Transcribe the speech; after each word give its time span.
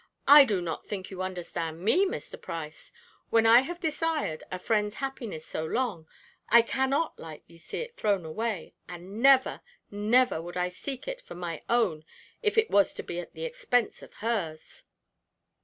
"I 0.27 0.45
do 0.45 0.61
not 0.61 0.83
think 0.87 1.11
you 1.11 1.21
understand 1.21 1.79
me, 1.79 2.07
Mr. 2.07 2.41
Price. 2.41 2.91
When 3.29 3.45
I 3.45 3.59
have 3.61 3.79
desired 3.79 4.43
a 4.51 4.57
friend's 4.57 4.95
happiness 4.95 5.45
so 5.45 5.63
long, 5.63 6.07
I 6.49 6.63
cannot 6.63 7.19
lightly 7.19 7.59
see 7.59 7.81
it 7.81 7.97
thrown 7.97 8.25
away, 8.25 8.73
and 8.89 9.21
never, 9.21 9.61
never 9.91 10.41
would 10.41 10.57
I 10.57 10.69
seek 10.69 11.07
it 11.07 11.21
for 11.21 11.35
my 11.35 11.61
own 11.69 12.03
if 12.41 12.57
it 12.57 12.71
was 12.71 12.95
to 12.95 13.03
be 13.03 13.19
at 13.19 13.35
the 13.35 13.45
expense 13.45 14.01
of 14.01 14.15
hers." 14.15 14.85